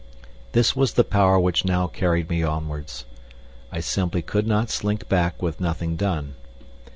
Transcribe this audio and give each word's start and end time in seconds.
This 0.53 0.75
was 0.75 0.93
the 0.93 1.03
power 1.03 1.37
which 1.39 1.63
now 1.63 1.85
carried 1.85 2.27
me 2.27 2.41
onwards. 2.41 3.05
I 3.71 3.81
simply 3.81 4.23
could 4.23 4.47
not 4.47 4.71
slink 4.71 5.07
back 5.07 5.43
with 5.43 5.61
nothing 5.61 5.95
done. 5.95 6.33